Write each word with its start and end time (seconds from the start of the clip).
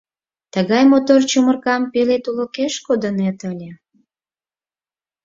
Тыгай 0.53 0.83
мотор 0.91 1.19
чумыркам 1.29 1.81
пеле 1.93 2.17
тулыкеш 2.25 2.73
кодынет 2.85 3.39
ыле... 3.51 3.71